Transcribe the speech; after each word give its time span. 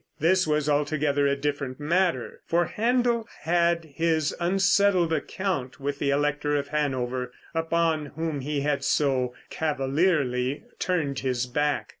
This 0.19 0.47
was 0.47 0.67
altogether 0.67 1.27
a 1.27 1.35
different 1.35 1.79
matter, 1.79 2.41
for 2.47 2.65
Händel 2.75 3.25
had 3.41 3.85
his 3.85 4.35
unsettled 4.39 5.13
account 5.13 5.79
with 5.79 5.99
the 5.99 6.09
elector 6.09 6.55
of 6.55 6.69
Hanover, 6.69 7.31
upon 7.53 8.07
whom 8.07 8.39
he 8.41 8.61
had 8.61 8.83
so 8.83 9.35
cavalierly 9.51 10.63
turned 10.79 11.19
his 11.19 11.45
back. 11.45 11.89